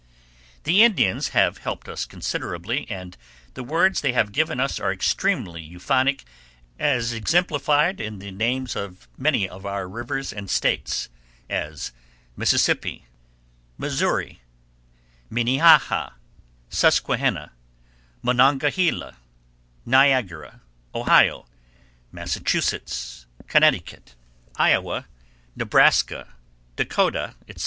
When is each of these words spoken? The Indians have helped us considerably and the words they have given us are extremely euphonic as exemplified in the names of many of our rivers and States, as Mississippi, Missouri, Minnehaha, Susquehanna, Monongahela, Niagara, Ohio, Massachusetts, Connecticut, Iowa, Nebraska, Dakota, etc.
The 0.63 0.81
Indians 0.81 1.27
have 1.27 1.59
helped 1.59 1.87
us 1.87 2.07
considerably 2.07 2.89
and 2.89 3.15
the 3.53 3.63
words 3.63 4.01
they 4.01 4.13
have 4.13 4.31
given 4.31 4.59
us 4.59 4.79
are 4.79 4.91
extremely 4.91 5.61
euphonic 5.61 6.23
as 6.79 7.13
exemplified 7.13 8.01
in 8.01 8.17
the 8.17 8.31
names 8.31 8.75
of 8.75 9.07
many 9.15 9.47
of 9.47 9.63
our 9.63 9.87
rivers 9.87 10.33
and 10.33 10.49
States, 10.49 11.07
as 11.51 11.91
Mississippi, 12.35 13.05
Missouri, 13.77 14.41
Minnehaha, 15.29 16.13
Susquehanna, 16.71 17.51
Monongahela, 18.23 19.17
Niagara, 19.85 20.61
Ohio, 20.95 21.45
Massachusetts, 22.11 23.27
Connecticut, 23.45 24.15
Iowa, 24.57 25.05
Nebraska, 25.55 26.33
Dakota, 26.75 27.35
etc. 27.47 27.59